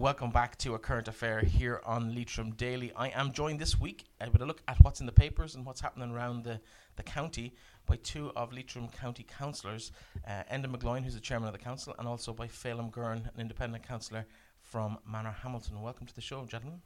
[0.00, 2.90] Welcome back to a current affair here on Leitrim Daily.
[2.96, 5.66] I am joined this week uh, with a look at what's in the papers and
[5.66, 6.58] what's happening around the,
[6.96, 7.52] the county
[7.84, 9.92] by two of Leitrim County councillors,
[10.26, 13.40] uh, Enda McGloin, who's the chairman of the council, and also by Phelim Gurn, an
[13.42, 14.24] independent councillor
[14.62, 15.82] from Manor Hamilton.
[15.82, 16.80] Welcome to the show, gentlemen.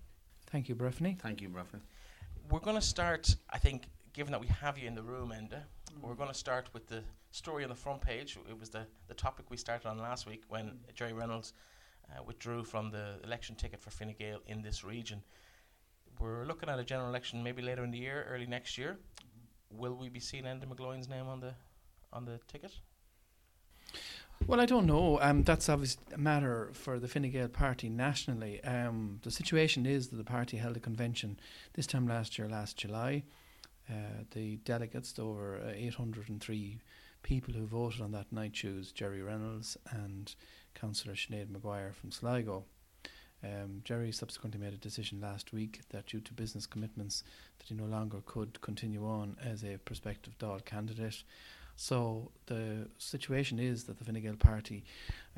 [0.49, 1.17] Thank you, Breffney.
[1.21, 1.82] Thank you, Breffney.
[2.50, 5.61] We're going to start, I think, given that we have you in the room, Enda,
[5.61, 6.03] mm.
[6.03, 8.36] we're going to start with the story on the front page.
[8.50, 10.94] It was the, the topic we started on last week when mm.
[10.96, 11.53] Gerry Reynolds
[12.11, 15.22] uh, withdrew from the election ticket for Fine Gael in this region.
[16.21, 18.99] We're looking at a general election maybe later in the year, early next year.
[19.71, 21.54] Will we be seeing Enda McGloin's name on the
[22.13, 22.72] on the ticket?
[24.46, 25.18] Well, I don't know.
[25.22, 28.63] Um, that's obviously a matter for the Fine Gael party nationally.
[28.63, 31.39] Um, the situation is that the party held a convention
[31.72, 33.22] this time last year, last July.
[33.89, 36.78] Uh, the delegates, over uh, 803
[37.22, 40.34] people who voted on that night, choose Gerry Reynolds and
[40.75, 42.64] Councillor Sinead Maguire from Sligo.
[43.42, 47.25] Um, Gerry subsequently made a decision last week that due to business commitments
[47.58, 51.22] that he no longer could continue on as a prospective Dáil candidate.
[51.77, 54.84] So the situation is that the Fine Gael party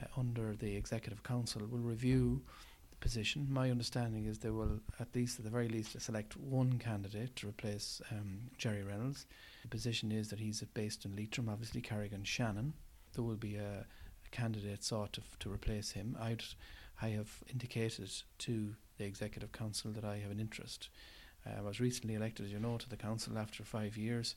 [0.01, 2.43] uh, under the Executive Council will review
[2.91, 3.47] the position.
[3.50, 7.48] My understanding is they will at least at the very least select one candidate to
[7.48, 9.27] replace um, Gerry Reynolds.
[9.62, 12.73] The position is that he's based in Leitrim, obviously Carrick-on-Shannon.
[13.15, 13.87] There will be a
[14.37, 16.45] candidate sought to, f- to replace him, I'd,
[17.01, 20.91] I have indicated to the Executive Council that I have an interest.
[21.47, 24.34] Uh, I was recently elected, as you know, to the council after five years.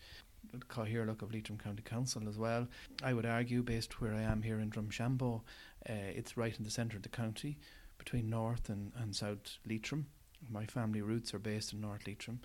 [0.69, 2.67] Cathaoirleach of Leitrim County Council as well.
[3.03, 5.41] I would argue, based where I am here in Drumshanbo,
[5.89, 7.57] uh, it's right in the centre of the county,
[7.97, 10.07] between North and, and South Leitrim.
[10.49, 12.39] My family roots are based in North Leitrim.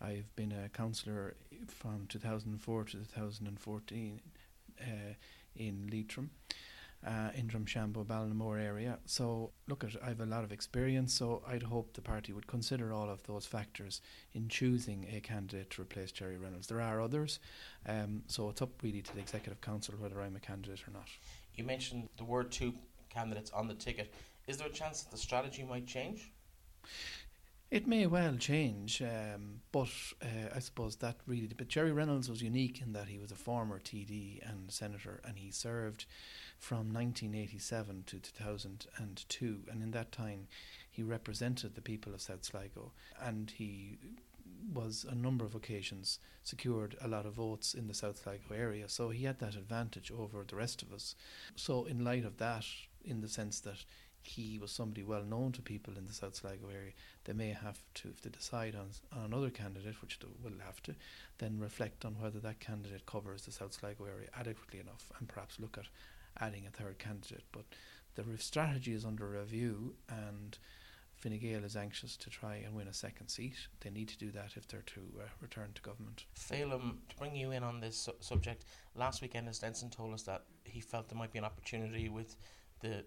[0.00, 1.34] I've been a councillor
[1.66, 4.20] from 2004 to 2014
[4.80, 4.84] uh,
[5.56, 6.30] in Leitrim
[7.06, 8.98] uh, in Drumshanbo, Ballinamore area.
[9.06, 12.46] So, look, at, I have a lot of experience, so I'd hope the party would
[12.46, 14.00] consider all of those factors
[14.34, 16.66] in choosing a candidate to replace Gerry Reynolds.
[16.66, 17.38] There are others,
[17.86, 21.08] um, so it's up really to the Executive Council whether I'm a candidate or not.
[21.54, 22.74] You mentioned the word two
[23.08, 24.14] candidates on the ticket.
[24.46, 26.30] Is there a chance that the strategy might change?
[27.70, 29.90] It may well change, um, but
[30.20, 31.48] uh, I suppose that really.
[31.56, 35.38] But Gerry Reynolds was unique in that he was a former TD and senator, and
[35.38, 36.06] he served
[36.60, 40.46] from 1987 to 2002, and in that time,
[40.90, 43.98] he represented the people of South Sligo, and he
[44.72, 48.54] was on a number of occasions secured a lot of votes in the South Sligo
[48.54, 51.16] area, so he had that advantage over the rest of us.
[51.56, 52.66] So, in light of that,
[53.04, 53.84] in the sense that
[54.22, 56.92] he was somebody well known to people in the South Sligo area,
[57.24, 60.82] they may have to, if they decide on, on another candidate, which they will have
[60.82, 60.94] to,
[61.38, 65.58] then reflect on whether that candidate covers the South Sligo area adequately enough and perhaps
[65.58, 65.86] look at
[66.38, 67.44] adding a third candidate.
[67.52, 67.64] But
[68.14, 70.58] the strategy is under review and
[71.20, 73.56] Fine Gael is anxious to try and win a second seat.
[73.80, 76.24] They need to do that if they're to uh, return to government.
[76.34, 78.64] Phelim, to bring you in on this su- subject,
[78.94, 82.36] last weekend as Denson told us that he felt there might be an opportunity with
[82.80, 83.04] the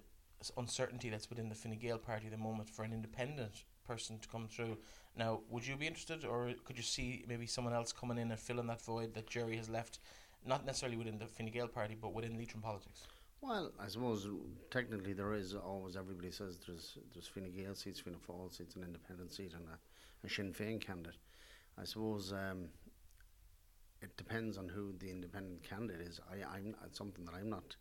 [0.57, 4.27] uncertainty that's within the Fine Gael party at the moment for an independent person to
[4.27, 4.77] come through.
[5.17, 8.39] Now, would you be interested, or could you see maybe someone else coming in and
[8.39, 9.99] filling that void that Gerry has left,
[10.45, 13.07] not necessarily within the Fine Gael party, but within Leitrim politics?
[13.41, 14.27] Well, I suppose
[14.71, 18.83] technically there is always everybody says there's there's Fine Gael seats, Fianna Fáil seats, an
[18.83, 21.17] independent seat, and a, a Sinn Féin candidate.
[21.77, 22.69] I suppose um,
[24.01, 26.19] it depends on who the independent candidate is.
[26.31, 27.75] I, I'm it's something that I'm not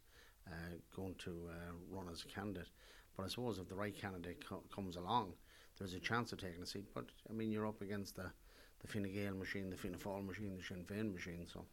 [0.46, 2.68] uh, going to uh, run as a candidate.
[3.16, 5.34] But I suppose if the right candidate co- comes along,
[5.78, 6.86] there's a chance of taking a seat.
[6.94, 8.30] But I mean, you're up against the
[8.80, 11.46] the Fine Gael machine, the Fianna Fáil machine, the Sinn Féin machine.
[11.52, 11.64] So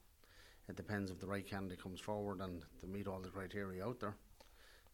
[0.70, 4.00] it depends if the right candidate comes forward and they meet all the criteria out
[4.00, 4.16] there.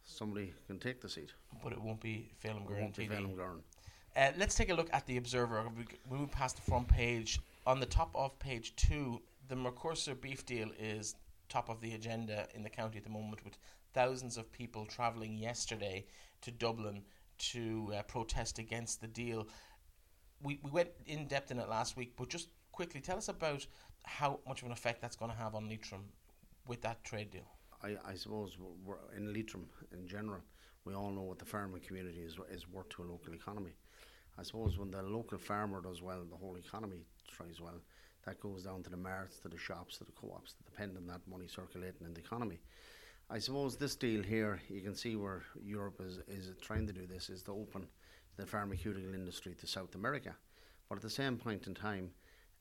[0.04, 1.34] Somebody can take the seat.
[1.64, 2.82] But it won't be Phelim Gurn.
[2.82, 3.62] Won't be Phelim Gurn.
[4.16, 5.66] Uh, let's take a look at the Observer.
[5.76, 5.86] We
[6.18, 7.40] move past the front page.
[7.68, 11.16] On the top of page two, the Mercosur beef deal is
[11.50, 13.58] top of the agenda in the county at the moment, with
[13.94, 16.06] thousands of people travelling yesterday
[16.42, 17.02] to Dublin
[17.38, 19.48] to uh, protest against the deal.
[20.42, 23.66] We, we went in depth in it last week, but just quickly tell us about
[24.06, 26.04] how much of an effect that's going to have on Leitrim
[26.68, 27.48] with that trade deal.
[27.84, 28.58] I, I suppose
[29.16, 30.42] in Leitrim in general,
[30.86, 33.72] we all know what the farming community is, is worth to a local economy.
[34.38, 37.82] I suppose when the local farmer does well, the whole economy tries well.
[38.26, 41.08] That goes down to the marts, to the shops, to the co-ops that depend on
[41.08, 42.60] that money circulating in the economy.
[43.30, 47.08] I suppose this deal here, you can see where Europe is, is trying to do
[47.08, 47.88] this, is to open
[48.38, 50.36] the pharmaceutical industry to South America.
[50.90, 52.12] But at the same point in time,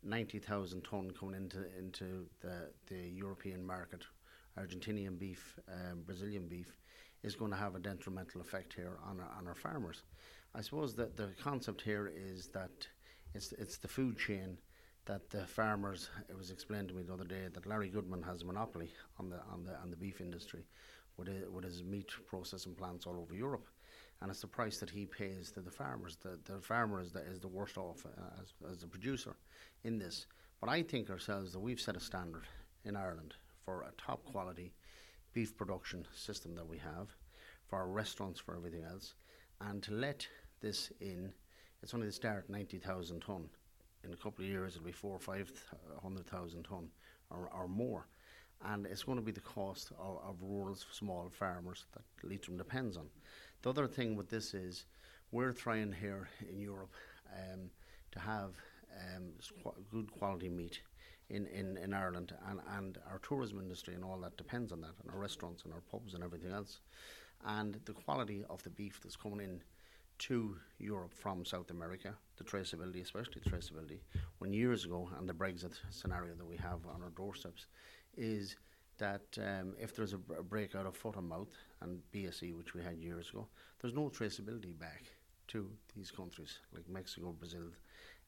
[0.04, 4.02] 90,000 tonne coming into into the, the European market,
[4.58, 6.76] Argentinian beef, um, Brazilian beef,
[7.22, 10.02] is going to have a detrimental effect here on our, on our farmers.
[10.54, 12.86] I suppose that the concept here is that
[13.34, 14.58] it's it's the food chain
[15.06, 16.10] that the farmers.
[16.28, 19.30] It was explained to me the other day that Larry Goodman has a monopoly on
[19.30, 20.64] the on the on the beef industry,
[21.16, 23.66] with a, with his meat processing plants all over Europe,
[24.24, 26.16] and it's the price that he pays to the farmers.
[26.16, 29.36] The the farmer is the is the worst off uh, as as a producer
[29.84, 30.26] in this.
[30.62, 32.44] But I think ourselves that we've set a standard
[32.86, 33.34] in Ireland
[33.66, 34.72] for a top quality
[35.34, 37.14] beef production system that we have,
[37.66, 39.12] for our restaurants, for everything else,
[39.60, 40.26] and to let
[40.62, 41.30] this in,
[41.82, 43.50] it's only the start, 90,000 tonne.
[44.04, 45.52] In a couple of years, it'll be four or five
[46.02, 46.88] hundred thousand tonne
[47.28, 48.06] or, or more.
[48.64, 52.96] And it's going to be the cost of, of rural small farmers that Leitrim depends
[52.96, 53.08] on.
[53.64, 54.84] The other thing with this is
[55.32, 56.92] we're trying here in Europe
[57.32, 57.70] um,
[58.12, 58.50] to have
[58.92, 59.30] um,
[59.90, 60.82] good quality meat
[61.30, 64.92] in, in, in Ireland, and, and our tourism industry and all that depends on that,
[65.02, 66.80] and our restaurants and our pubs and everything else.
[67.46, 69.62] And the quality of the beef that's coming in
[70.18, 74.00] to Europe from South America, the traceability, especially the traceability,
[74.40, 77.64] when years ago, and the Brexit scenario that we have on our doorsteps,
[78.14, 78.56] is
[78.98, 81.48] that um, if there's a, breakout of foot and mouth
[81.80, 83.46] and BSE, which we had years ago,
[83.80, 85.04] there's no traceability back
[85.48, 87.66] to these countries like Mexico, Brazil,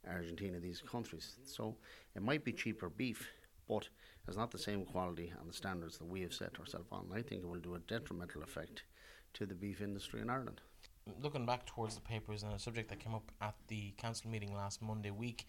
[0.09, 1.37] Argentina, these countries.
[1.45, 1.77] So
[2.15, 3.29] it might be cheaper beef,
[3.69, 3.89] but
[4.29, 7.09] it's not the same quality and the standards that we have set ourselves on.
[7.13, 8.85] I think it will do a detrimental effect
[9.35, 10.61] to the beef industry in Ireland.
[11.23, 14.55] Looking back towards the papers and a subject that came up at the council meeting
[14.55, 15.47] last Monday week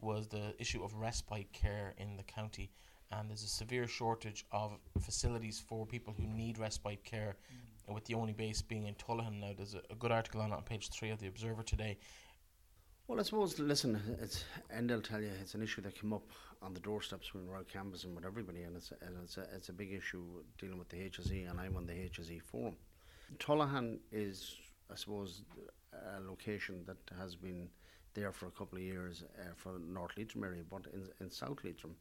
[0.00, 2.70] was the issue of respite care in the county.
[3.10, 7.36] And there's a severe shortage of facilities for people who need respite care,
[7.88, 7.94] mm.
[7.94, 9.40] with the only base being in Tullaghan.
[9.40, 11.98] Now, there's a, a good article on it on page three of the Observer today
[13.08, 16.30] well, I suppose, listen, it's, and they'll tell you it's an issue that came up
[16.60, 19.46] on the doorsteps when we were out canvassing with everybody, and it's, and it's, a,
[19.56, 20.22] it's a big issue
[20.58, 22.76] dealing with the HSE, and I'm on the HSE forum.
[23.38, 24.56] Tullaghan is,
[24.92, 25.40] I suppose,
[25.94, 27.70] a location that has been
[28.12, 31.64] there for a couple of years uh, for North Leitrim area, but in, in South
[31.64, 31.94] Leitrim,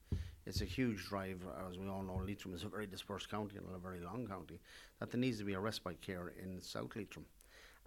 [0.48, 1.40] it's a huge drive.
[1.70, 4.60] As we all know, Leitrim is a very dispersed county and a very long county,
[5.00, 7.26] that there needs to be a respite care in South Leitrim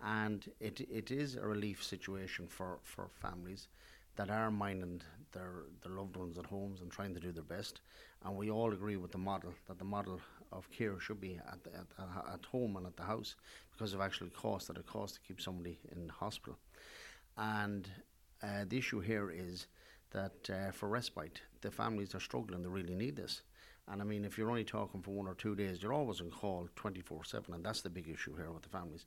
[0.03, 3.69] and it it is a relief situation for, for families
[4.17, 5.01] that are minding
[5.33, 7.81] their their loved ones at homes and trying to do their best.
[8.25, 10.21] And we all agree with the model that the model
[10.53, 13.37] of care should be at the, at, at home and at the house
[13.73, 16.59] because of actual cost that it costs to keep somebody in hospital.
[17.39, 17.89] And
[18.43, 19.69] uh, the issue here is
[20.11, 22.62] that uh, for respite, the families are struggling.
[22.62, 23.43] They really need this.
[23.89, 26.31] And I mean, if you're only talking for one or two days, you're always on
[26.31, 29.07] call 24 7, and that's the big issue here with the families.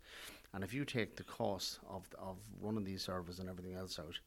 [0.53, 4.19] And if you take the cost of, of running these services and everything else out,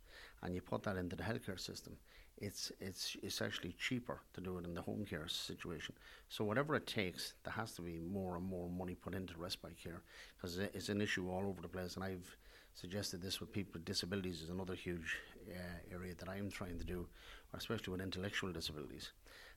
[0.43, 1.96] and you put that into the healthcare system,
[2.38, 5.94] it's it's it's actually cheaper to do it in the home care situation.
[6.28, 9.76] So whatever it takes, there has to be more and more money put into respite
[9.82, 10.02] care
[10.37, 11.96] because it's an issue all over the place.
[11.96, 12.37] And I've
[12.75, 15.17] suggested this with people with disabilities is another huge
[15.48, 17.06] uh, area that I'm trying to do,
[17.54, 19.12] especially with intellectual disabilities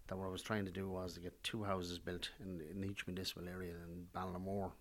[0.09, 2.83] that what I was trying to do was to get two houses built in, in
[2.83, 4.71] each municipal area in Ballinamore,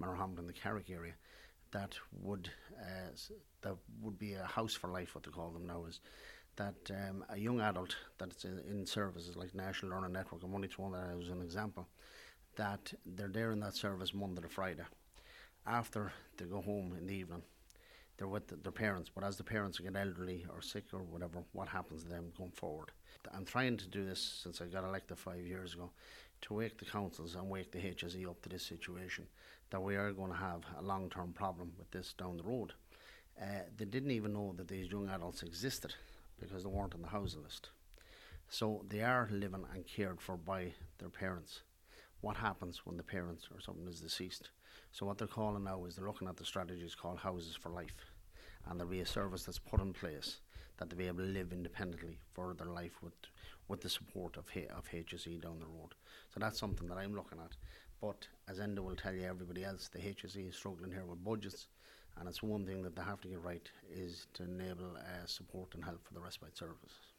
[0.00, 1.14] Manorhamilton, and the Carrick area
[1.72, 3.10] that would uh,
[3.62, 5.14] that would be a house for life.
[5.14, 6.00] What they call them now is
[6.56, 10.42] that um, a young adult that's in, in services like National Learning Network.
[10.44, 11.88] I'm only throwing that as an example.
[12.56, 14.84] That they're there in that service Monday to Friday.
[15.66, 17.42] After they go home in the evening,
[18.16, 19.10] they're with the, their parents.
[19.14, 22.52] But as the parents get elderly or sick or whatever, what happens to them going
[22.52, 22.90] forward?
[23.32, 25.90] I'm trying to do this since I got elected five years ago
[26.42, 29.26] to wake the councils and wake the HSE up to this situation
[29.70, 32.72] that we are going to have a long term problem with this down the road.
[33.40, 35.94] Uh, they didn't even know that these young adults existed
[36.40, 37.70] because they weren't on the housing list.
[38.48, 41.62] So they are living and cared for by their parents.
[42.20, 44.50] What happens when the parents or someone is deceased?
[44.92, 48.12] So what they're calling now is they're looking at the strategies called Houses for Life,
[48.66, 50.40] and there'll be a service that's put in place
[50.78, 53.14] that they'll be able to live independently for their life with
[53.68, 55.94] with the support of H- of HSE down the road.
[56.32, 57.56] So that's something that I'm looking at.
[58.00, 61.68] But as Enda will tell you, everybody else, the HSE is struggling here with budgets,
[62.18, 65.74] and it's one thing that they have to get right is to enable uh, support
[65.74, 67.13] and help for the respite services.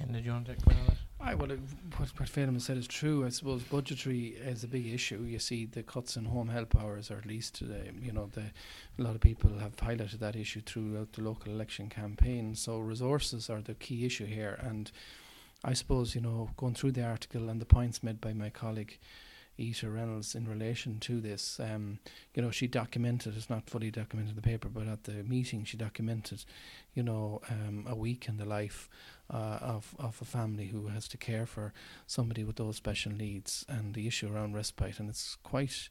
[0.00, 0.96] And did you want to take that?
[1.18, 3.24] I well, what what Phelim said is true.
[3.24, 5.22] I suppose budgetary is a big issue.
[5.22, 8.42] You see the cuts in home help hours, or at least uh, you know the
[8.98, 12.54] a lot of people have highlighted that issue throughout the local election campaign.
[12.54, 14.90] So resources are the key issue here, and
[15.64, 18.98] I suppose you know going through the article and the points made by my colleague.
[19.58, 21.58] Ita Reynolds in relation to this.
[21.58, 21.98] Um,
[22.34, 25.64] you know, she documented, it's not fully documented in the paper, but at the meeting
[25.64, 26.44] she documented,
[26.92, 28.90] you know, um, a week in the life
[29.30, 31.72] uh, of of a family who has to care for
[32.06, 35.88] somebody with those special needs and the issue around respite, and it's quite.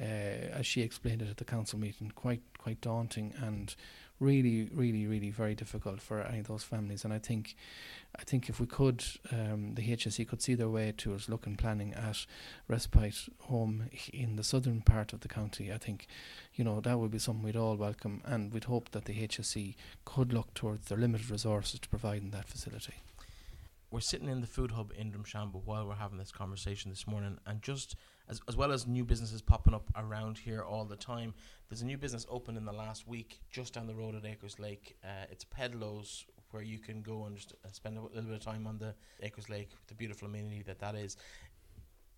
[0.00, 3.74] Uh, as she explained it at the council meeting, quite quite daunting and
[4.20, 7.04] really, really, really very difficult for any of those families.
[7.04, 7.56] And I think,
[8.18, 11.56] I think if we could, um, the HSE could see their way to us looking
[11.56, 12.26] planning at
[12.68, 15.72] respite home in the southern part of the county.
[15.72, 16.06] I think,
[16.54, 19.74] you know, that would be something we'd all welcome, and we'd hope that the HSE
[20.04, 22.94] could look towards their limited resources to providing that facility.
[23.90, 27.38] We're sitting in the food hub in Drumshanbo while we're having this conversation this morning,
[27.46, 27.96] and just
[28.30, 31.34] as, as well as new businesses popping up around here all the time.
[31.68, 34.58] There's a new business opened in the last week just down the road at Acres
[34.58, 34.96] Lake.
[35.04, 38.40] Uh, it's Pedlo's, where you can go and just uh, spend a little bit of
[38.40, 41.16] time on the Acres Lake, the beautiful amenity that that is.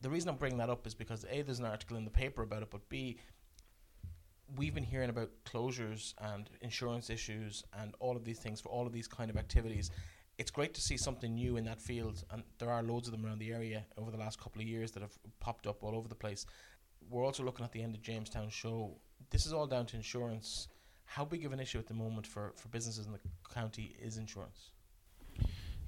[0.03, 2.43] The reason I'm bringing that up is because A, there's an article in the paper
[2.43, 3.19] about it, but B,
[4.57, 8.87] we've been hearing about closures and insurance issues and all of these things for all
[8.87, 9.91] of these kind of activities
[10.43, 13.25] it's great to see something new in that field, and there are loads of them
[13.25, 16.09] around the area over the last couple of years that have popped up all over
[16.09, 16.47] the place.
[17.09, 18.97] We're also looking at the end of Jamestown show.
[19.31, 20.67] This is all down to insurance.
[21.05, 23.21] How big of an issue at the moment for, for businesses in the
[23.55, 24.71] county is insurance?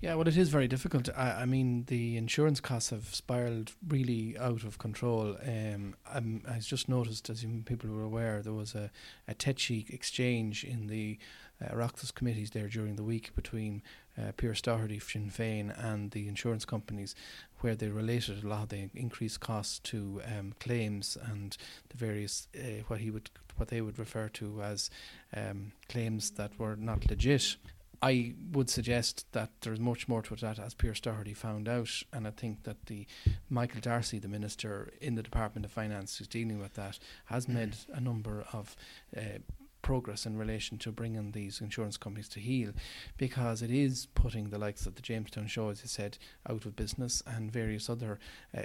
[0.00, 1.08] Yeah, well, it is very difficult.
[1.16, 5.36] I, I mean, the insurance costs have spiraled really out of control.
[5.44, 8.90] Um, i just noticed, as people were aware, there was a,
[9.26, 11.18] a tetchy exchange in the
[11.62, 13.82] uh, Oireachtas committees there during the week between
[14.18, 17.14] uh, Pearse Doherty, Sinn Féin, and the insurance companies,
[17.60, 21.56] where they related a lot of the increased costs to um, claims and
[21.88, 24.90] the various uh, what he would what they would refer to as
[25.36, 27.56] um, claims that were not legit.
[28.02, 32.26] I would suggest that there's much more to that, as Pearse Doherty found out, and
[32.26, 33.06] I think that the
[33.48, 37.76] Michael D'Arcy, the minister in the Department of Finance, who's dealing with that, has made
[37.94, 38.76] a number of
[39.16, 39.38] uh,
[39.84, 42.72] progress in relation to bringing these insurance companies to heel
[43.18, 46.16] because it is putting the likes of the Jamestown Show, as you said,
[46.48, 48.18] out of business and various other
[48.56, 48.62] uh,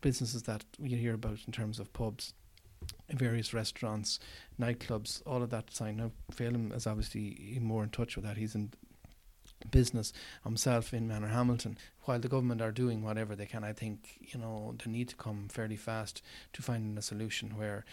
[0.00, 2.34] businesses that you hear about in terms of pubs
[3.10, 4.18] various restaurants,
[4.60, 5.96] nightclubs, all of that sign.
[5.96, 8.36] Now, Phelim is obviously more in touch with that.
[8.36, 8.72] He's in
[9.70, 10.12] business
[10.42, 11.78] himself in Manor Hamilton.
[12.02, 15.16] While the government are doing whatever they can, I think you know they need to
[15.16, 16.20] come fairly fast
[16.52, 17.86] to finding a solution where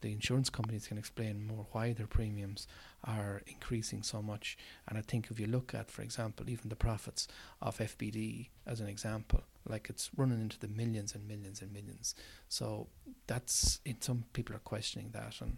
[0.00, 2.66] the insurance companies can explain more why their premiums
[3.04, 4.56] are increasing so much.
[4.88, 7.28] And I think if you look at, for example, even the profits
[7.60, 12.14] of FBD as an example, like it's running into the millions and millions and millions.
[12.48, 12.88] So
[13.26, 14.02] that's it.
[14.04, 15.56] Some people are questioning that, and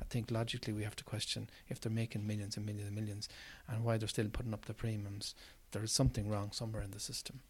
[0.00, 3.28] I think logically we have to question if they're making millions and millions and millions,
[3.68, 5.34] and why they're still putting up the premiums.
[5.72, 7.40] There is something wrong somewhere in the system.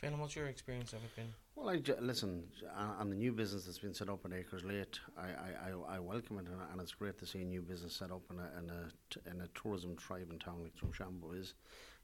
[0.00, 1.34] Phelim, what's your experience of it been?
[1.56, 2.44] Well, I listen
[2.76, 4.96] on the new business that's been set up in Acres Lake.
[5.18, 8.22] I, I, I, welcome it, and, it's great to see a new business set up
[8.30, 11.54] in a in a, in a tourism tribe in town like Drumshanbo is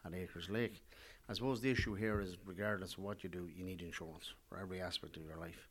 [0.05, 0.83] at Acres Lake.
[1.29, 4.59] I suppose the issue here is, regardless of what you do, you need insurance for
[4.59, 5.69] every aspect of your life,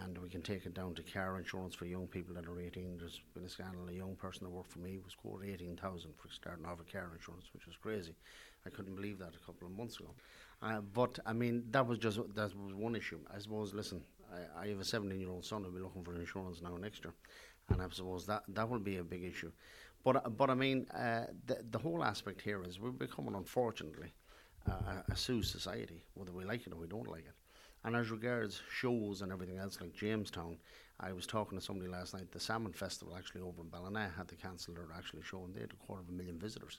[0.00, 2.96] and we can take it down to car insurance for young people that are 18.
[2.96, 3.90] There's been a scandal.
[3.90, 7.10] A young person that worked for me was quoted 18,000 for starting off a car
[7.14, 8.14] insurance, which was crazy.
[8.64, 10.14] I couldn't believe that a couple of months ago.
[10.62, 13.18] Uh, but I mean, that was just that was one issue.
[13.34, 13.74] I suppose.
[13.74, 14.02] Listen,
[14.32, 17.04] I, I have a 17 year old son who'll be looking for insurance now next
[17.04, 17.14] year,
[17.70, 19.50] and I suppose that that will be a big issue.
[20.04, 24.12] But but I mean, uh, the the whole aspect here is we're becoming, unfortunately,
[24.70, 27.34] uh, a Sue society, whether we like it or we don't like it.
[27.84, 30.56] And as regards shows and everything else, like Jamestown,
[31.00, 32.30] I was talking to somebody last night.
[32.30, 35.62] The Salmon Festival, actually over in Ballina, had to cancel their actually show, and they
[35.62, 36.78] had a quarter of a million visitors.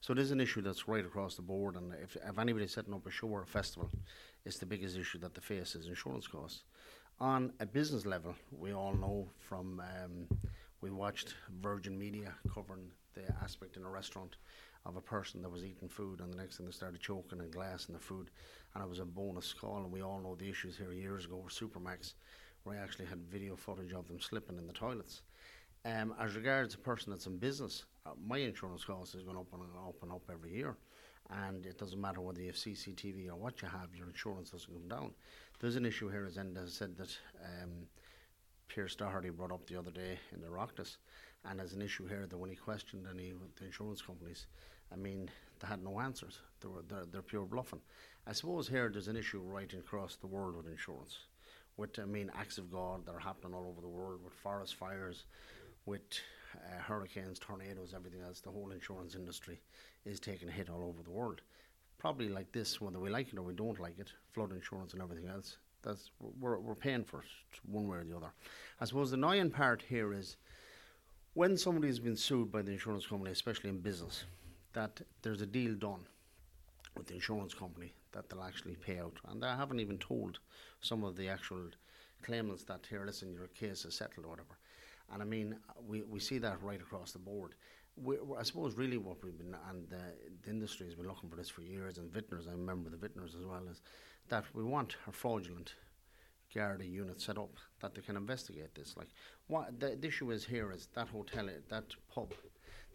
[0.00, 1.74] So it is an issue that's right across the board.
[1.74, 3.90] And if, if anybody's setting up a show or a festival,
[4.44, 6.62] it's the biggest issue that they face is insurance costs.
[7.18, 10.38] On a business level, we all know from um,
[10.80, 14.36] we watched Virgin Media covering the aspect in a restaurant
[14.86, 17.52] of a person that was eating food, and the next thing they started choking and
[17.52, 18.30] glass in the food,
[18.74, 19.78] and it was a bonus call.
[19.78, 22.14] And we all know the issues here years ago with Supermacs
[22.64, 25.22] where I actually had video footage of them slipping in the toilets.
[25.84, 29.52] Um, as regards a person that's in business, uh, my insurance cost is going up
[29.52, 30.76] and up and up every year.
[31.30, 34.72] And it doesn't matter whether you have CCTV or what you have, your insurance doesn't
[34.72, 35.10] come down.
[35.60, 37.70] There's an issue here, as Enda said, that um,
[38.68, 40.96] Pearse Doherty brought up the other day in the Oireachtas.
[41.44, 44.46] And there's an issue here that when he questioned any the insurance companies,
[44.92, 46.38] I mean, they had no answers.
[46.60, 47.80] They were, they're, they're pure bluffing.
[48.26, 51.18] I suppose here there's an issue right across the world with insurance
[51.76, 54.76] with I mean acts of God that are happening all over the world with forest
[54.76, 55.24] fires,
[55.86, 56.02] with
[56.54, 58.40] uh, hurricanes, tornadoes, everything else.
[58.40, 59.60] The whole insurance industry
[60.04, 61.40] is taking a hit all over the world.
[61.98, 65.02] Probably like this, whether we like it or we don't like it, flood insurance and
[65.02, 65.56] everything else.
[65.82, 66.10] That's
[66.40, 68.32] we're we're paying for it one way or the other.
[68.80, 70.36] I suppose the annoying part here is
[71.34, 74.24] when somebody has been sued by the insurance company, especially in business,
[74.74, 76.04] that there's a deal done
[76.96, 79.16] with the insurance company that they'll actually pay out.
[79.28, 80.38] And I haven't even told
[80.80, 81.70] some of the actual
[82.22, 84.58] claimants that here, listen, your case is settled or whatever.
[85.12, 87.54] And I mean, we, we see that right across the board.
[87.96, 89.96] We, I suppose really what we've been, and uh,
[90.42, 93.34] the industry has been looking for this for years, and vintners, I remember the vintners
[93.38, 93.82] as well, is
[94.28, 95.74] that we want a fraudulent
[96.54, 97.50] Garda unit set up
[97.80, 98.96] that they can investigate this.
[98.96, 99.08] Like,
[99.48, 102.32] what the, the issue is here is that hotel, that pub,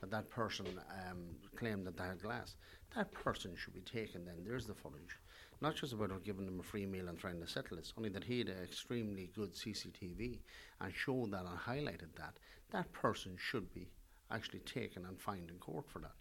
[0.02, 0.66] that that person
[1.10, 2.56] um, claimed that they had glass.
[2.96, 4.26] That person should be taken.
[4.26, 5.18] Then there's the footage,
[5.62, 7.94] not just about giving them a free meal and trying to settle this.
[7.98, 10.40] Only that he had extremely good CCTV
[10.82, 12.38] and showed that and highlighted that.
[12.72, 13.88] That person should be
[14.32, 16.14] actually taken and fined in court for that.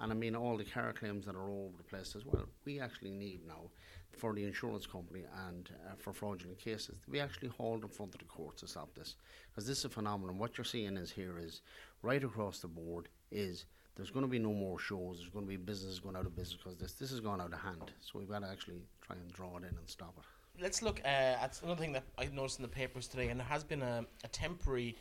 [0.00, 2.44] And I mean, all the car claims that are all over the place as well.
[2.64, 3.70] We actually need now
[4.16, 8.20] for the insurance company and uh, for fraudulent cases we actually hold in front of
[8.20, 9.16] the courts to stop this.
[9.50, 10.38] Because this is a phenomenon.
[10.38, 11.62] What you're seeing is here is
[12.02, 13.64] right across the board is
[13.96, 15.18] there's going to be no more shows.
[15.18, 17.52] There's going to be businesses going out of business because this this has gone out
[17.52, 17.92] of hand.
[18.00, 20.62] So we've got to actually try and draw it in and stop it.
[20.62, 23.46] Let's look uh, at another thing that I noticed in the papers today, and there
[23.46, 24.96] has been a, a temporary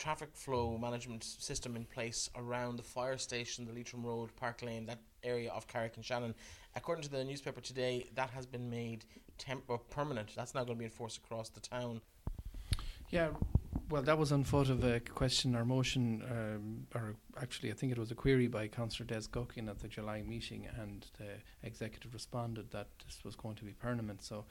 [0.00, 4.86] traffic flow management system in place around the fire station, the Leitrim Road, Park Lane,
[4.86, 6.34] that area of Carrick-on-Shannon.
[6.74, 9.04] According to the newspaper today, that has been made
[9.36, 10.30] temp or permanent.
[10.34, 12.00] That's now going to be enforced across the town.
[13.10, 13.28] Yeah,
[13.90, 17.92] well, that was on foot of a question or motion, um, or actually, I think
[17.92, 21.28] it was a query by Councillor Des Guckian at the July meeting, and the
[21.62, 24.22] executive responded that this was going to be permanent.
[24.22, 24.46] So,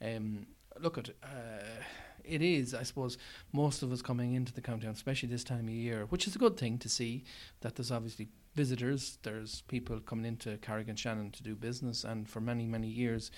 [0.00, 0.46] um,
[0.80, 1.82] look at uh,
[2.24, 3.18] it is, I suppose,
[3.52, 6.38] most of us coming into the county, especially this time of year, which is a
[6.38, 7.24] good thing to see
[7.60, 9.18] that there's obviously visitors.
[9.22, 13.30] There's people coming into Carrick-on-Shannon to do business, and for many, many years,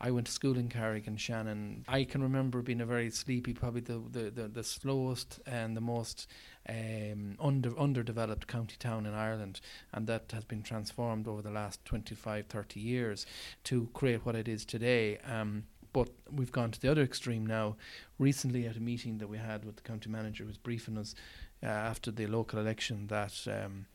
[0.00, 1.84] I went to school in Carrick-on-Shannon.
[1.88, 5.80] I can remember being a very sleepy, probably the the, the, the slowest and the
[5.80, 6.26] most
[6.68, 9.60] um, under underdeveloped county town in Ireland,
[9.92, 13.26] and that has been transformed over the last 25, 30 years
[13.64, 15.18] to create what it is today.
[15.18, 17.76] Um, but we've gone to the other extreme now.
[18.18, 21.14] Recently, at a meeting that we had with the county manager, was briefing us
[21.62, 23.86] uh, after the local election, that um,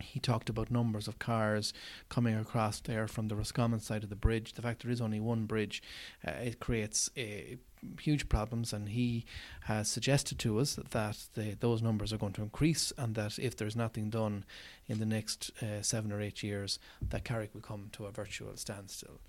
[0.00, 1.72] he talked about numbers of cars
[2.08, 4.52] coming across there from the Roscommon side of the bridge.
[4.52, 5.82] The fact there is only one bridge,
[6.26, 7.56] uh, it creates uh,
[8.00, 9.24] huge problems, and he
[9.62, 13.76] has suggested to us that those numbers are going to increase, and that if there's
[13.76, 14.44] nothing done
[14.86, 18.56] in the next uh, seven or eight years, that Carrick will come to a virtual
[18.56, 19.20] standstill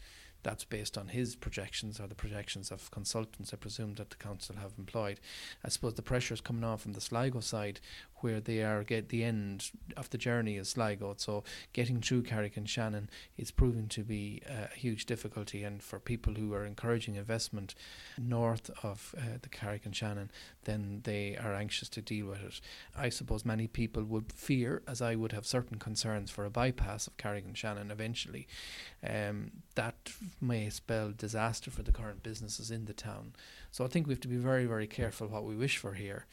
[0.47, 4.55] that's based on his projections or the projections of consultants, I presume, that the council
[4.55, 5.19] have employed.
[5.65, 7.81] I suppose the pressure is coming on from the Sligo side,
[8.21, 11.15] where they are at the end of the journey is Sligo.
[11.17, 16.53] So getting through Carrick-on-Shannon is proving to be a huge difficulty, and for people who
[16.53, 17.75] are encouraging investment
[18.17, 20.31] north of uh, the Carrick-on-Shannon,
[20.63, 22.61] then they are anxious to deal with it.
[22.97, 27.05] I suppose many people would fear, as I would have certain concerns for a bypass
[27.05, 28.47] of Carrick-on-Shannon eventually.
[29.05, 33.33] Um, that may spell disaster for the current businesses in the town.
[33.71, 36.25] So I think we have to be very, very careful what we wish for here.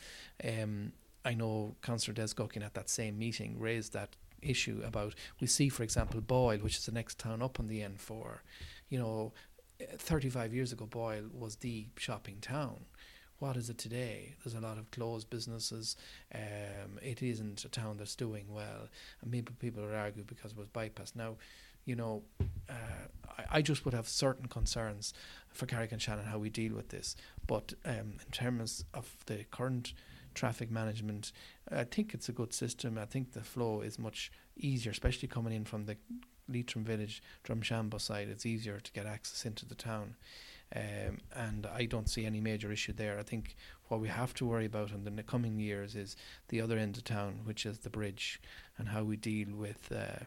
[0.43, 0.93] Um,
[1.25, 4.11] I know Councillor Des Guckian at that same meeting raised that
[4.43, 7.81] issue about we see, for example, Boyle, which is the next town up on the
[7.81, 8.39] N4.
[8.91, 9.33] You know,
[9.81, 12.85] 35 years ago, Boyle was the shopping town.
[13.39, 14.35] What is it today?
[14.43, 15.97] There's a lot of closed businesses.
[16.35, 18.89] Um, it isn't a town that's doing well,
[19.21, 21.17] and maybe people would argue because it was bypassed.
[21.17, 21.37] Now,
[21.85, 22.23] you know,
[22.69, 25.13] uh, I, I, just would have certain concerns
[25.49, 27.17] for Carrick-on-Shannon how we deal with this.
[27.47, 29.93] But um, in terms of the current
[30.35, 31.33] traffic management,
[31.71, 32.99] I think it's a good system.
[32.99, 35.97] I think the flow is much easier, especially coming in from the
[36.49, 38.29] Leitrim Village, Drumshanbo side.
[38.29, 40.17] It's easier to get access into the town.
[40.75, 43.19] Um, and I don't see any major issue there.
[43.19, 43.55] I think
[43.89, 46.17] what we have to worry about in the coming years is
[46.49, 48.41] the other end of town, which is the bridge,
[48.77, 50.25] and how we deal with uh,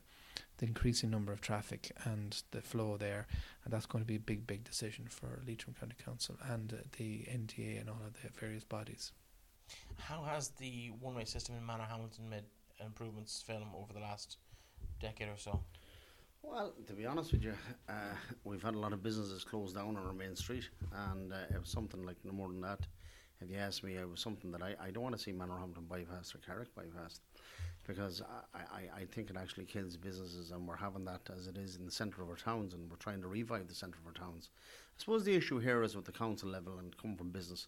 [0.58, 3.28] the increasing number of traffic and the flow there,
[3.64, 6.78] and that's going to be a big, big decision for Leitrim County Council and uh,
[6.98, 9.12] the NTA and all of the various bodies.
[10.00, 12.44] How has the one-way system in Manorhamilton made
[12.84, 14.38] improvements Phelim over the last
[15.00, 15.60] decade or so?
[16.44, 17.54] Well, to be honest with you,
[17.90, 20.70] uh, we've had a lot of businesses closed down on our main street,
[21.12, 22.80] and uh, it was something like no more than that.
[23.42, 25.88] If you ask me, it was something that I, I don't want to see Manorhamilton
[25.88, 27.20] bypassed or Carrick bypassed
[27.88, 28.22] because
[28.54, 31.78] I, I, I think it actually kills businesses and we're having that as it is
[31.78, 34.14] in the centre of our towns and we're trying to revive the centre of our
[34.28, 34.50] towns.
[34.56, 37.68] I suppose the issue here is with the council level and come from business.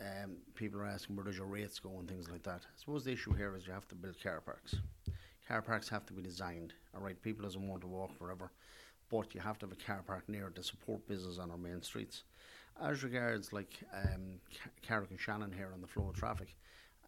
[0.00, 2.60] Um, people are asking where does your rates go and things like that.
[2.62, 4.76] I suppose the issue here is you have to build car parks.
[5.48, 6.74] Car parks have to be designed.
[6.94, 8.52] All right, people doesn't want to walk forever,
[9.10, 11.82] but you have to have a car park near to support business on our main
[11.82, 12.24] streets.
[12.80, 14.40] As regards like um,
[14.82, 16.54] Carrick-on-Shannon here on the flow of traffic,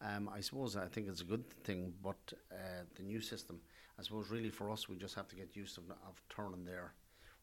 [0.00, 3.60] um, I suppose I think it's a good thing, but uh, the new system,
[3.98, 6.94] I suppose really for us, we just have to get used to of turning there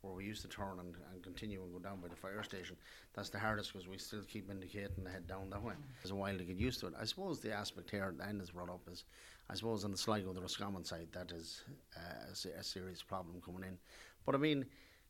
[0.01, 2.75] where we used to turn and, and continue and go down by the fire station.
[3.13, 5.73] That's the hardest because we still keep indicating the head down that way.
[6.01, 6.93] It's a while to get used to it.
[6.99, 9.05] I suppose the aspect here then is brought up is,
[9.49, 11.63] I suppose on the Sligo, the Roscommon side, that is
[11.95, 13.77] uh, a, a serious problem coming in.
[14.25, 14.65] But I mean,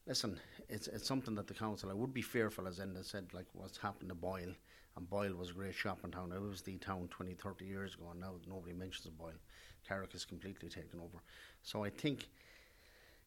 [0.07, 1.89] listen, it's it's something that the council.
[1.89, 4.53] I would be fearful, as Enda said, like what's happened to Boyle,
[4.97, 6.33] and Boyle was a great shopping town.
[6.35, 9.31] It was the town 20, 30 years ago, and now nobody mentions Boyle.
[9.87, 11.21] Carrick is completely taken over.
[11.61, 12.27] So I think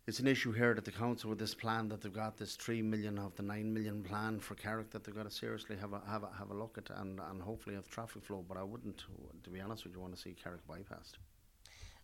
[0.06, 2.82] it's an issue here that the council with this plan that they've got this three
[2.82, 6.02] million of the nine million plan for Carrick that they've got to seriously have a
[6.08, 8.44] have a, have a look at and, and hopefully have traffic flow.
[8.46, 9.04] But I wouldn't,
[9.44, 11.18] to be honest with you, want to see Carrick bypassed.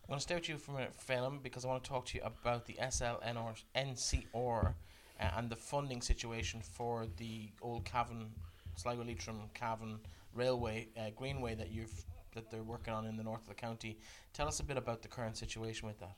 [0.07, 2.05] I'm going to stay with you for a minute, Phelim, because I want to talk
[2.05, 4.73] to you about the SLNR NCR
[5.19, 8.31] uh, and the funding situation for the old Cavan,
[8.77, 9.99] Sligo Leitrim Cavan
[10.33, 13.97] Railway uh, Greenway that you've that they're working on in the north of the county.
[14.31, 16.15] Tell us a bit about the current situation with that.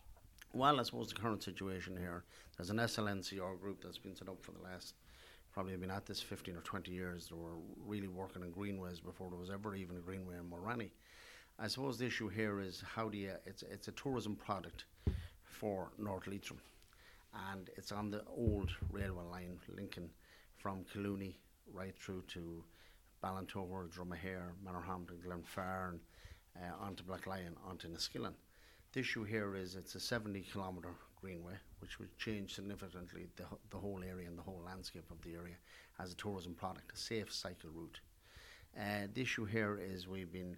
[0.52, 2.26] Well, I suppose the current situation here,
[2.58, 4.95] there's an SLNCR group that's been set up for the last,
[5.54, 7.30] probably been at this 15 or 20 years.
[7.30, 10.89] They were really working in greenways before there was ever even a greenway in Mulranny.
[11.58, 14.86] I suppose the issue here is how do you, it's, it's a tourism product
[15.43, 16.60] for North Leitrim
[17.54, 20.10] and it's on the old railway line linking
[20.58, 21.36] from Collooney
[21.73, 22.63] right through to
[23.23, 25.99] Ballintogher, Dromahair, Manorhamilton, Glenfarne,
[26.55, 28.34] uh, onto Blacklion, onto Enniskillen.
[28.93, 33.77] The issue here is it's a 70 kilometre greenway, which would change significantly the, the
[33.77, 35.55] whole area and the whole landscape of the area
[35.99, 37.99] as a tourism product, a safe cycle route.
[38.77, 40.58] Uh, the issue here is we've been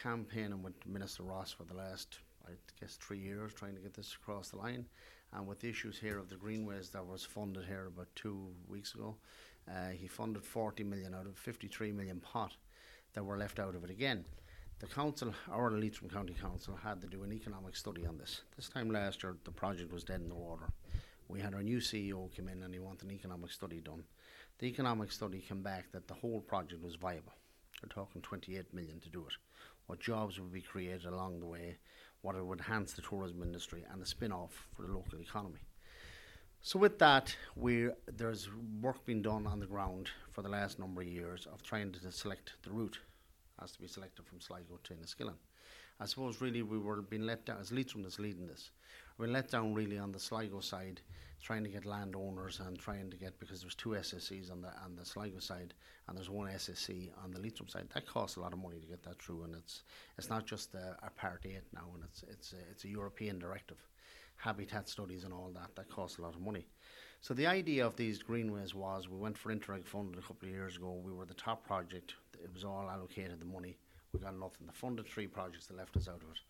[0.00, 4.14] campaigning with Minister Ross for the last, I guess, three years, trying to get this
[4.14, 4.86] across the line.
[5.32, 8.94] And with the issues here of the greenways that was funded here about two weeks
[8.94, 9.16] ago,
[9.68, 12.52] uh, he funded 40 million out of 53 million pot
[13.12, 14.24] that were left out of it again.
[14.80, 18.42] The council, our Leitrim County Council, had to do an economic study on this.
[18.56, 20.70] This time last year, the project was dead in the water.
[21.28, 24.04] We had our new CEO come in and he wanted an economic study done.
[24.58, 27.34] The economic study came back that the whole project was viable.
[27.80, 29.34] They're talking 28 million to do it.
[29.86, 31.76] What jobs would be created along the way,
[32.22, 35.60] what it would enhance the tourism industry, and the spin off for the local economy.
[36.62, 38.48] So with that, we there's
[38.82, 42.12] work being done on the ground for the last number of years of trying to
[42.12, 42.98] select the route
[43.60, 45.34] has to be selected from Sligo to Enniskillen.
[46.00, 48.70] I suppose really we were being let down as Leitrim is leading this.
[49.18, 51.02] We're let down really on the Sligo side,
[51.42, 54.96] trying to get landowners and trying to get because there's two SACs on the on
[54.96, 55.74] the Sligo side
[56.08, 57.86] and there's one SAC on the Leitrim side.
[57.94, 59.82] That costs a lot of money to get that through, and it's
[60.18, 63.38] it's not just a, a Part Eight now, and it's it's a, it's a European
[63.38, 63.78] directive
[64.36, 65.74] habitat studies and all that.
[65.76, 66.66] That costs a lot of money.
[67.20, 70.54] So the idea of these greenways was we went for Interreg funded a couple of
[70.54, 70.98] years ago.
[71.04, 72.14] We were the top project.
[72.42, 73.76] It was all allocated the money.
[74.12, 74.66] We got nothing.
[74.66, 76.40] The funded three projects that left us out of it.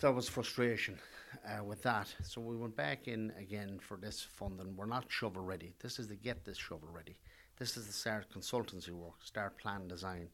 [0.00, 0.96] That was frustration
[1.44, 2.14] uh, with that.
[2.22, 4.76] So we went back in again for this funding.
[4.76, 5.74] We're not shovel ready.
[5.82, 7.18] This is to get this shovel ready.
[7.58, 10.28] This is the start consultancy work, start plan design.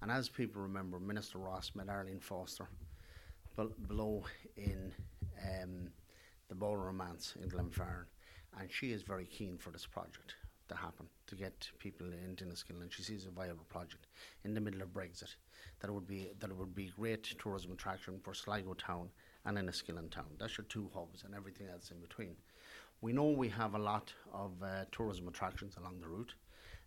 [0.00, 2.66] And as people remember, Minister Ross met Arlene Foster
[3.86, 4.24] below
[4.56, 4.94] in
[5.42, 5.90] um,
[6.48, 8.06] the Ballroom of Romance in Glenfarne,
[8.58, 10.36] and she is very keen for this project
[10.68, 14.06] to happen to get people into Enniskillen, and she sees a viable project
[14.44, 15.34] in the middle of Brexit
[15.80, 19.08] that it would be that it would be great tourism attraction for Sligo town
[19.44, 20.26] and Enniskillen town.
[20.38, 22.36] That's your two hubs and everything else in between.
[23.00, 26.34] We know we have a lot of uh, tourism attractions along the route.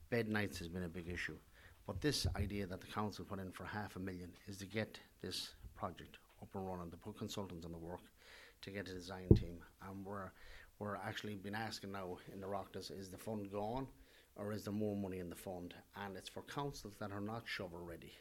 [0.10, 1.36] Bed nights has been a big issue,
[1.86, 4.98] but this idea that the council put in for half a million is to get
[5.22, 8.02] this project up and running, to put consultants on the work,
[8.62, 9.58] to get a design team,
[9.88, 10.32] and we're
[10.80, 13.88] we're actually been asking now in the Oireachtas, is the fund gone,
[14.36, 15.74] or is there more money in the fund?
[15.96, 18.12] And it's for councils that are not shovel ready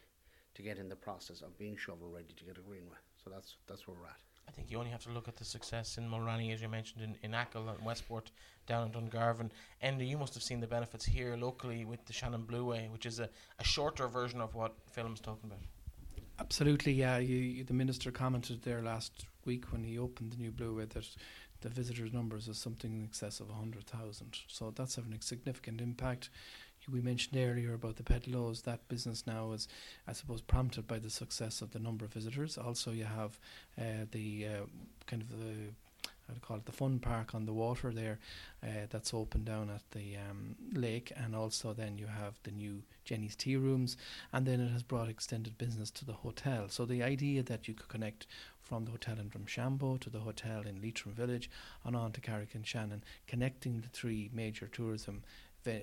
[0.55, 2.97] to get in the process of being shovel ready to get a greenway.
[3.23, 4.21] So that's that's where we're at.
[4.47, 7.03] I think you only have to look at the success in Mulranny, as you mentioned,
[7.03, 8.31] in, in Achill and Westport,
[8.67, 9.51] down in Dungarvan.
[9.81, 13.21] And you must have seen the benefits here locally with the Shannon Blueway, which is
[13.21, 15.61] a, a shorter version of what Phelim's talking about.
[16.39, 17.19] Absolutely, yeah.
[17.19, 21.09] You, you, the minister commented there last week when he opened the new Blueway that
[21.61, 24.39] the visitors' numbers is something in excess of 100,000.
[24.49, 26.29] So that's having a significant impact.
[26.91, 28.63] We mentioned earlier about the Petlows.
[28.63, 29.69] That business now is,
[30.07, 32.59] I suppose, prompted by the success of the number of visitors.
[32.59, 33.39] Also, you have
[33.79, 34.67] uh, the uh,
[35.07, 35.73] kind of the
[36.31, 38.19] I'd call it the fun park on the water there
[38.63, 42.83] uh, that's open down at the um, lake and also then you have the new
[43.05, 43.99] Jenny's tea rooms
[44.33, 47.75] and then it has brought extended business to the hotel so the idea that you
[47.75, 48.27] could connect
[48.65, 51.51] from the hotel in Drumshanbo to the hotel in Leitrim Village
[51.85, 55.23] and on to Carrick-on-Shannon, connecting the three major tourism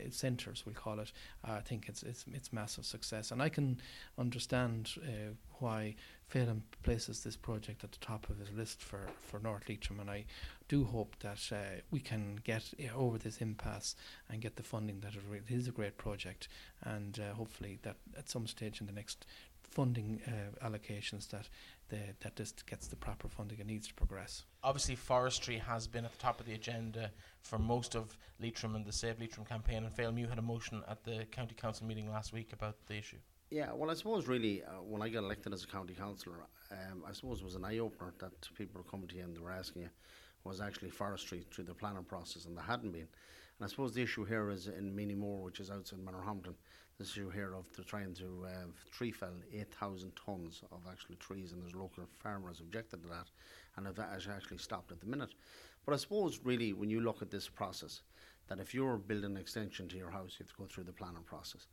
[0.10, 1.12] centres, we'll call it.
[1.48, 3.80] Uh, I think it's it's it's massive success, and I can
[4.17, 5.96] understand uh, why
[6.32, 10.10] Phelim places this project at the top of his list for, for North Leitrim, and
[10.10, 10.26] I
[10.70, 13.96] do hope that uh, we can get uh, over this impasse
[14.30, 16.48] and get the funding that it, is a great project,
[16.84, 19.26] and uh, hopefully that at some stage in the next
[19.72, 21.50] funding uh, allocations that
[21.90, 24.44] the, that this gets the proper funding it needs to progress.
[24.64, 28.86] Obviously, forestry has been at the top of the agenda for most of Leitrim and
[28.86, 29.84] the Save Leitrim campaign.
[29.84, 32.96] And Phelim, you had a motion at the county council meeting last week about the
[32.96, 33.18] issue.
[33.50, 37.04] Yeah, well, I suppose really uh, when I got elected as a county councillor, um,
[37.08, 39.42] I suppose it was an eye opener that people were coming to you and they
[39.42, 39.90] were asking you
[40.44, 43.02] was actually forestry through the planning process, and there hadn't been.
[43.02, 46.56] And I suppose the issue here is in Meanymore, which is outside Manorhamilton,
[47.02, 51.62] issue here of they're trying to uh, tree fell 8,000 tonnes of actual trees, and
[51.62, 53.28] there's local farmers objected to that,
[53.76, 55.34] and that has actually stopped at the minute.
[55.86, 58.02] But I suppose really when you look at this process,
[58.48, 60.94] that if you're building an extension to your house, you have to go through the
[60.94, 61.68] planning process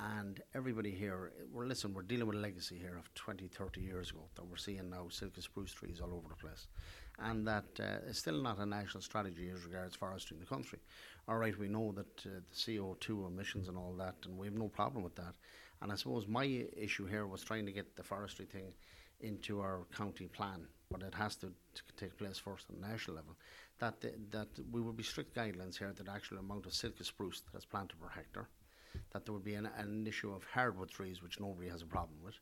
[0.00, 4.10] and everybody here, we're listen, we're dealing with a legacy here of 20, 30 years
[4.10, 6.68] ago that we're seeing now Sitka spruce trees all over the place,
[7.18, 10.78] and that uh, still not a national strategy as regards forestry in the country.
[11.28, 14.56] All right, we know that uh, the CO2 emissions and all that, and we have
[14.56, 15.34] no problem with that.
[15.82, 18.72] And I suppose my issue here was trying to get the forestry thing
[19.20, 23.16] into our county plan, but it has to, to take place first on the national
[23.16, 23.36] level.
[23.80, 27.40] That the, that we will be strict guidelines here that actual amount of Sitka spruce
[27.40, 28.48] that is planted per hectare
[29.12, 32.18] that there would be an, an issue of hardwood trees, which nobody has a problem
[32.24, 32.38] with,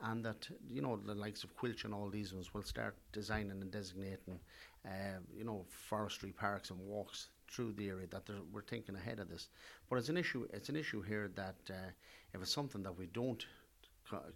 [0.00, 3.62] and that you know the likes of Coillte and all these ones will start designing
[3.62, 4.40] and designating,
[4.86, 8.06] uh, you know, forestry parks and walks through the area.
[8.06, 9.48] That we're thinking ahead of this,
[9.88, 10.46] but it's an issue.
[10.52, 11.90] It's an issue here that uh,
[12.34, 13.44] if it's something that we don't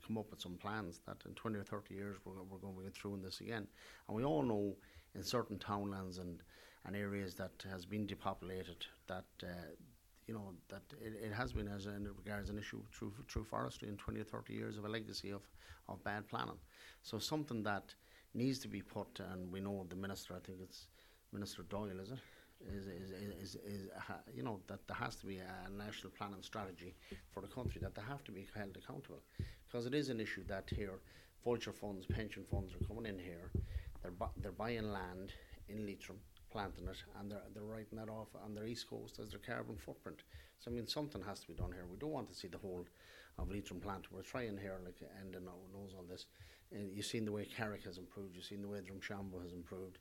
[0.07, 2.83] come up with some plans that in 20 or 30 years we're, we're going to
[2.83, 3.66] go through in this again.
[4.09, 4.77] And we all know
[5.14, 6.40] in certain townlands and,
[6.85, 9.46] and areas that has been depopulated that uh,
[10.27, 13.89] you know that it, it has been as in regards an issue through through forestry
[13.89, 15.43] in 20 or 30 years of a legacy of,
[15.89, 16.59] of bad planning.
[17.03, 17.95] So something that
[18.33, 20.87] needs to be put, and we know the minister, I think it's
[21.33, 22.19] Minister Doyle, is it?
[22.73, 26.13] Is, is, is, is, is uh, you know that there has to be a national
[26.17, 26.95] planning strategy
[27.31, 29.21] for the country that they have to be held accountable
[29.67, 31.01] because it is an issue that here
[31.45, 33.51] vulture funds pension funds are coming in here
[34.01, 35.33] they're, bu- they're buying land
[35.69, 36.19] in Leitrim
[36.55, 39.77] planting it and they're, they're writing that off on their east coast as their carbon
[39.77, 40.23] footprint.
[40.61, 41.85] So I mean something has to be done here.
[41.90, 42.87] We don't want to see the whole
[43.38, 44.12] of Leitrim plant.
[44.12, 46.27] We're trying here like Enda knows all this.
[46.71, 49.99] And you've seen the way Carrick has improved, you've seen the way Drumshanbo has improved.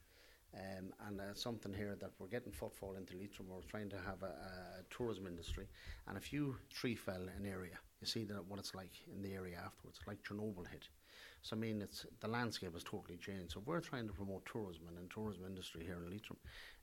[0.55, 3.47] Um, and uh, something here that we're getting footfall into Leitrim.
[3.49, 5.65] We're trying to have a, a tourism industry,
[6.07, 9.33] and if you tree fell an area, you see that what it's like in the
[9.33, 10.89] area afterwards, like Chernobyl hit.
[11.43, 13.51] So I mean, it's the landscape has totally changed.
[13.53, 16.37] So we're trying to promote tourism and tourism industry here in Leitrim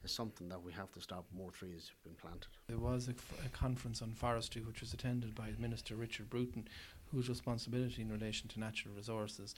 [0.04, 2.48] is something that we have to stop more trees being planted.
[2.68, 6.68] There was a, f- a conference on forestry which was attended by Minister Richard Bruton,
[7.10, 9.54] whose responsibility in relation to natural resources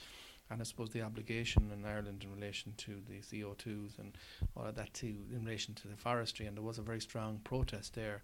[0.49, 4.17] and I suppose the obligation in Ireland in relation to the CO2s and
[4.55, 7.39] all of that too in relation to the forestry and there was a very strong
[7.43, 8.21] protest there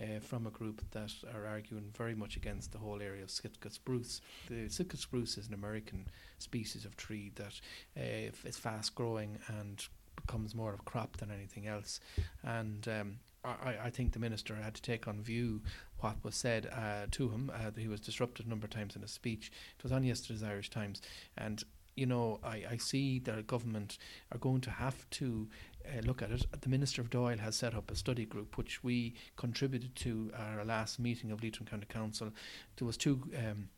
[0.00, 3.70] uh, from a group that are arguing very much against the whole area of Sitka
[3.70, 4.20] spruce.
[4.48, 6.06] The Sitka spruce is an American
[6.38, 7.60] species of tree that
[7.96, 9.84] uh, is fast growing and
[10.16, 12.00] becomes more of a crop than anything else.
[12.42, 15.62] And um, I, I think the minister had to take on view
[15.98, 17.50] what was said uh, to him.
[17.54, 19.52] Uh, he was disrupted a number of times in his speech.
[19.78, 21.00] It was on yesterday's Irish Times,
[21.36, 21.62] and
[21.96, 23.98] you know, I, I see that government
[24.30, 25.48] are going to have to
[25.86, 26.46] uh, look at it.
[26.60, 30.64] The Minister of Doyle has set up a study group which we contributed to our
[30.64, 32.30] last meeting of Leitrim County Council.
[32.76, 33.68] There was two um,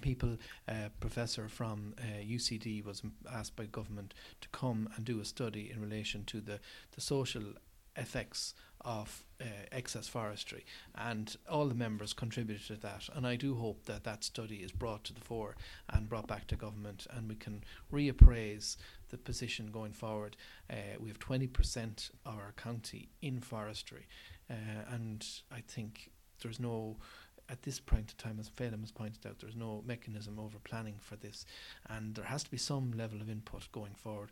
[0.00, 0.36] people,
[0.68, 5.70] uh, professor from uh, UCD was asked by government to come and do a study
[5.72, 6.60] in relation to the,
[6.94, 7.42] the social
[7.96, 13.08] effects of uh, excess forestry, and all the members contributed to that.
[13.12, 15.56] And I do hope that that study is brought to the fore
[15.90, 18.76] and brought back to government, and we can reappraise
[19.08, 20.36] the position going forward.
[20.70, 24.06] Uh, we have 20% of our county in forestry,
[24.50, 24.54] uh,
[24.92, 26.10] and I think
[26.42, 26.96] there's no
[27.50, 30.96] at this point in time, as Phelim has pointed out, there's no mechanism over planning
[31.00, 31.46] for this,
[31.88, 34.30] and there has to be some level of input going forward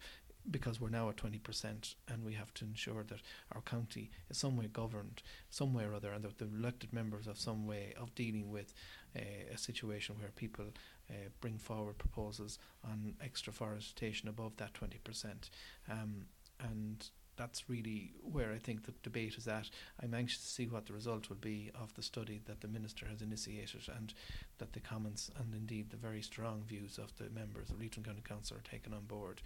[0.51, 3.21] because we're now at 20% and we have to ensure that
[3.53, 7.27] our county is some way governed some way or other and that the elected members
[7.27, 8.73] have some way of dealing with
[9.17, 9.21] uh,
[9.53, 10.67] a situation where people
[11.11, 15.51] uh, bring forward proposals on extra forestation above that 20%
[15.91, 16.27] um,
[16.61, 19.71] and that's really where I think the debate is at.
[20.03, 23.07] I'm anxious to see what the result will be of the study that the Minister
[23.07, 24.13] has initiated and
[24.59, 28.23] that the comments and indeed the very strong views of the members of Leitrim County
[28.27, 29.43] Council are taken on board.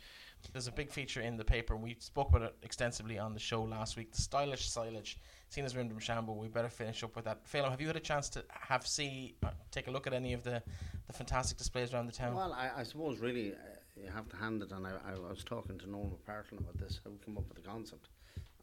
[0.52, 3.40] There's a big feature in the paper, and we spoke about it extensively on the
[3.40, 4.12] show last week.
[4.12, 5.18] The stylish silage,
[5.50, 6.34] seen as in Drumshanbo.
[6.34, 7.44] We better finish up with that.
[7.44, 10.32] Phelim, have you had a chance to have see uh, take a look at any
[10.32, 10.62] of the
[11.06, 12.34] the fantastic displays around the town?
[12.34, 13.56] Well, I, I suppose really uh,
[14.02, 17.00] you have to hand it, and I, I, was talking to Norma Parton about this,
[17.04, 18.08] how we came up with the concept.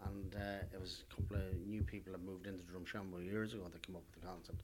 [0.06, 3.63] And uh, it was a couple of new people that moved into Drumshanbo years ago
[3.71, 4.62] that came up with the concept.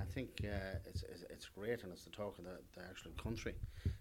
[0.00, 3.12] I think uh, it's, it's, it's great and it's the talk of the, the actual
[3.22, 3.54] country,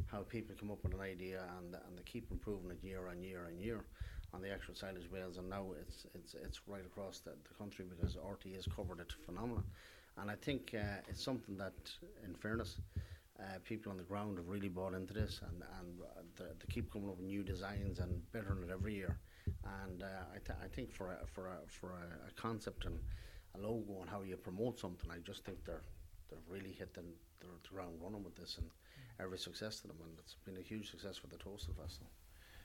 [0.08, 3.22] how people come up with an idea and and they keep improving it year on
[3.22, 3.82] year on year
[4.34, 7.86] on the actual silage bales and now it's it's it's right across the, the country
[7.88, 9.64] because RT has covered it phenomenal,
[10.18, 11.74] and I think uh, it's something that,
[12.26, 12.78] in fairness,
[13.42, 16.92] uh, people on the ground have really bought into this and and uh, they keep
[16.92, 19.20] coming up with new designs and bettering it every year,
[19.84, 22.98] and uh, I, th- I think for a, for a, for a, a concept and
[23.56, 25.10] a logo and how you promote something.
[25.12, 25.84] I just think they're
[26.30, 27.04] they've really hit the,
[27.42, 28.70] the, ground running with this, and
[29.20, 32.10] every success to them, and it's been a huge success for the Tóstal Festival.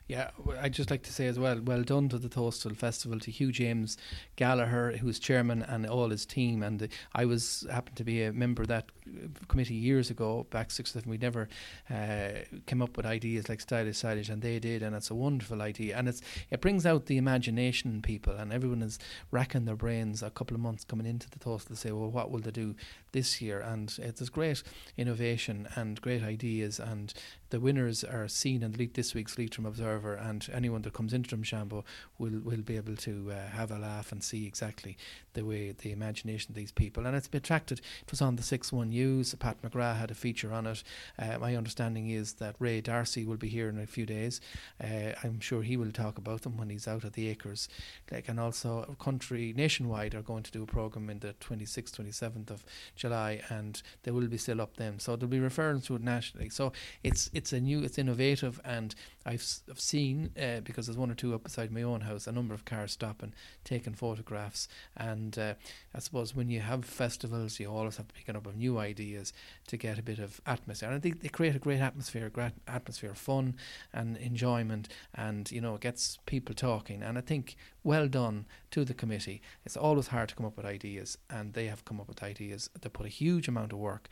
[0.08, 3.30] Yeah, I'd just like to say as well, well done to the Tóstal Festival, to
[3.32, 3.96] Hugh James
[4.36, 6.62] Gallagher, who's chairman, and all his team.
[6.62, 10.46] And uh, I was happened to be a member of that uh, committee years ago,
[10.50, 11.02] back six them.
[11.08, 11.48] We never
[11.90, 12.28] uh,
[12.66, 15.96] came up with ideas like stylish silage, and they did, and it's a wonderful idea.
[15.96, 19.00] And it's it brings out the imagination in people, and everyone is
[19.32, 22.30] racking their brains a couple of months coming into the Tóstal to say, well, what
[22.30, 22.76] will they do
[23.10, 23.58] this year?
[23.58, 24.62] And it's great
[24.96, 27.12] innovation and great ideas, and
[27.50, 31.36] the winners are seen in the, this week's Leitrim Observer, and anyone that comes into
[31.36, 31.84] Drumshanbo
[32.18, 34.96] will will be able to uh, have a laugh and see exactly
[35.34, 37.06] the way the imagination of these people.
[37.06, 37.80] And it's been attracted.
[38.02, 39.34] It was on the six one news.
[39.34, 40.82] Pat McGrath had a feature on it.
[41.18, 44.40] Uh, my understanding is that Ray D'Arcy will be here in a few days.
[44.82, 47.68] Uh, I'm sure he will talk about them when he's out at the Acres.
[48.10, 52.50] Like, and also, country nationwide are going to do a program in the 26th, 27th
[52.50, 54.98] of July, and they will be still up then.
[54.98, 56.48] So they'll be referring to it nationally.
[56.48, 61.10] So it's it's a new, it's innovative, and I've, I've seen uh, because there's one
[61.10, 63.32] or two up beside my own house, a number of cars stopping,
[63.64, 65.54] taking photographs, and uh,
[65.94, 69.32] I suppose when you have festivals, you always have to pick up of new ideas
[69.68, 70.88] to get a bit of atmosphere.
[70.88, 73.54] And I think they create a great atmosphere, great atmosphere of fun
[73.92, 77.02] and enjoyment, and you know it gets people talking.
[77.02, 79.40] And I think well done to the committee.
[79.64, 82.68] It's always hard to come up with ideas, and they have come up with ideas.
[82.80, 84.08] They put a huge amount of work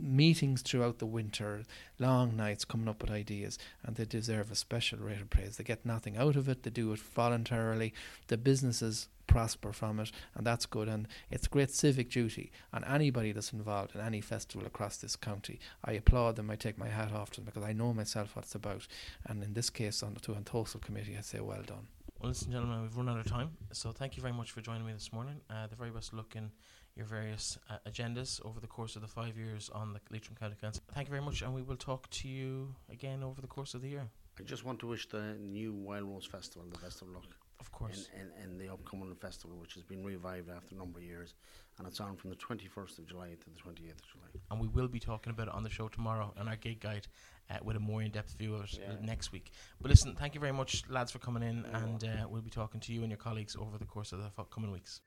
[0.00, 1.62] meetings throughout the winter,
[1.98, 5.56] long nights coming up with ideas, and they deserve a special rate of praise.
[5.56, 7.92] They get nothing out of it, they do it voluntarily.
[8.28, 10.88] The businesses prosper from it, and that's good.
[10.88, 15.60] And it's great civic duty on anybody that's involved in any festival across this county.
[15.84, 18.44] I applaud them, I take my hat off to them because I know myself what
[18.44, 18.86] it's about.
[19.26, 21.86] And in this case, on the Tuatha Tóstal Committee, I say well done.
[22.20, 24.84] Well, listen, gentlemen, we've run out of time, so thank you very much for joining
[24.84, 25.40] me this morning.
[25.48, 26.50] Uh, the very best luck in
[26.96, 30.56] your various uh, agendas over the course of the five years on the Leitrim County
[30.60, 30.82] Council.
[30.92, 33.82] Thank you very much, and we will talk to you again over the course of
[33.82, 34.08] the year.
[34.38, 37.26] I just want to wish the new Wild Rose Festival the best of luck.
[37.60, 38.08] Of course.
[38.14, 41.34] In, in, in, the upcoming festival, which has been revived after a number of years,
[41.76, 44.42] and it's on from the 21st of July to the 28th of July.
[44.50, 47.06] And we will be talking about it on the show tomorrow on our gig guide
[47.50, 48.94] uh, with a more in depth view of it yeah.
[49.04, 49.52] next week.
[49.80, 52.80] But listen, thank you very much, lads, for coming in, and uh, we'll be talking
[52.80, 55.02] to you and your colleagues over the course of the coming weeks.